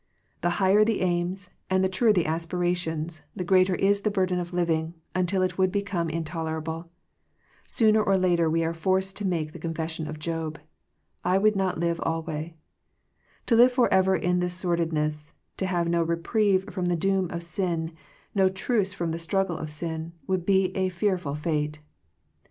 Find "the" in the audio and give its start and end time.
0.41-0.49, 0.83-1.01, 1.83-1.87, 2.11-2.25, 3.35-3.43, 4.01-4.09, 9.51-9.59, 16.85-16.95, 19.11-19.19